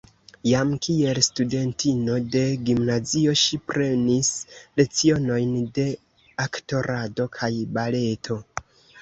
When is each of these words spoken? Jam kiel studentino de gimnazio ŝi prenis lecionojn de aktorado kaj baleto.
Jam 0.51 0.69
kiel 0.85 1.17
studentino 1.25 2.15
de 2.35 2.41
gimnazio 2.69 3.35
ŝi 3.43 3.59
prenis 3.73 4.33
lecionojn 4.83 5.53
de 5.77 5.87
aktorado 6.49 7.29
kaj 7.39 7.53
baleto. 7.79 8.41